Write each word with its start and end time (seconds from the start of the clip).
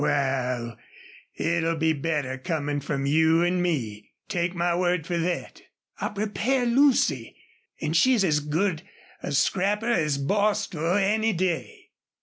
"Wal, 0.03 0.77
it'll 1.35 1.75
be 1.75 1.93
better 1.93 2.35
comin' 2.39 2.81
from 2.81 3.05
you 3.05 3.43
an' 3.43 3.61
me. 3.61 4.09
Take 4.29 4.55
my 4.55 4.75
word 4.75 5.05
fer 5.05 5.19
thet. 5.19 5.61
I'll 5.99 6.09
prepare 6.09 6.65
Lucy. 6.65 7.35
An' 7.79 7.93
she's 7.93 8.23
as 8.23 8.39
good 8.39 8.81
a 9.21 9.31
scrapper 9.31 9.91
as 9.91 10.17
Bostil, 10.17 10.95
any 10.95 11.33
day." 11.33 11.91